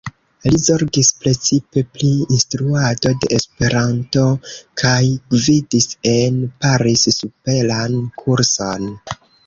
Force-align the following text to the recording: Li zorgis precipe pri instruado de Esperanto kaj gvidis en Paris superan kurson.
Li 0.51 0.59
zorgis 0.67 1.09
precipe 1.25 1.83
pri 1.97 2.07
instruado 2.37 3.13
de 3.25 3.29
Esperanto 3.39 4.25
kaj 4.83 4.97
gvidis 5.35 5.91
en 6.17 6.43
Paris 6.65 7.09
superan 7.21 8.05
kurson. 8.25 8.95